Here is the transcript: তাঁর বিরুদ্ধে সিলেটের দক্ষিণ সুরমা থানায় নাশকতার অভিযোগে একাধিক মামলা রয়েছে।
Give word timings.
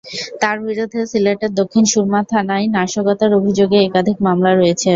তাঁর 0.41 0.57
বিরুদ্ধে 0.61 1.01
সিলেটের 1.11 1.51
দক্ষিণ 1.59 1.83
সুরমা 1.91 2.21
থানায় 2.31 2.65
নাশকতার 2.75 3.31
অভিযোগে 3.39 3.77
একাধিক 3.81 4.17
মামলা 4.27 4.51
রয়েছে। 4.53 4.89